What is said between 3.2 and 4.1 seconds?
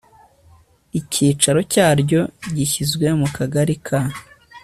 kagari ka